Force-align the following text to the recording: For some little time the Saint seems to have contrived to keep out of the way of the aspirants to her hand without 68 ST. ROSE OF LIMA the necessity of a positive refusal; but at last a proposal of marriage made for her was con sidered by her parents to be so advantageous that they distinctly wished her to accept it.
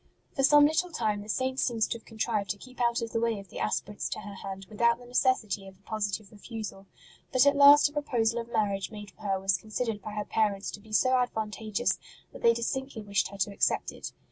For 0.35 0.41
some 0.41 0.65
little 0.65 0.89
time 0.89 1.21
the 1.21 1.29
Saint 1.29 1.59
seems 1.59 1.85
to 1.87 1.99
have 1.99 2.05
contrived 2.05 2.49
to 2.49 2.57
keep 2.57 2.81
out 2.81 3.03
of 3.03 3.11
the 3.11 3.19
way 3.19 3.37
of 3.37 3.49
the 3.49 3.59
aspirants 3.59 4.09
to 4.09 4.21
her 4.21 4.33
hand 4.33 4.65
without 4.67 4.97
68 4.97 4.97
ST. 4.97 4.97
ROSE 4.97 4.97
OF 4.97 4.99
LIMA 4.99 5.05
the 5.05 5.11
necessity 5.11 5.67
of 5.67 5.77
a 5.77 5.87
positive 5.87 6.31
refusal; 6.31 6.87
but 7.31 7.45
at 7.45 7.55
last 7.55 7.87
a 7.87 7.93
proposal 7.93 8.41
of 8.41 8.49
marriage 8.51 8.89
made 8.89 9.11
for 9.11 9.21
her 9.21 9.39
was 9.39 9.59
con 9.59 9.69
sidered 9.69 10.01
by 10.01 10.13
her 10.13 10.25
parents 10.25 10.71
to 10.71 10.79
be 10.79 10.91
so 10.91 11.15
advantageous 11.19 11.99
that 12.33 12.41
they 12.41 12.51
distinctly 12.55 13.03
wished 13.03 13.27
her 13.27 13.37
to 13.37 13.51
accept 13.53 13.91
it. 13.91 14.11